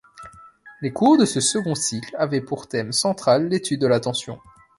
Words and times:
Les 0.81 0.91
cours 0.91 1.15
de 1.15 1.25
ce 1.25 1.39
second 1.39 1.75
cycle 1.75 2.15
avaient 2.17 2.41
pour 2.41 2.65
thème 2.67 2.91
central 2.91 3.49
l'étude 3.49 3.81
de 3.81 3.85
l'attention. 3.85 4.39